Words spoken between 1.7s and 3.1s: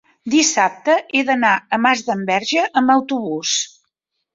Masdenverge amb